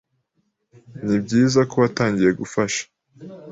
Nibyiza 1.05 1.59
ko 1.69 1.75
witangiye 1.83 2.31
gufasha. 2.39 2.83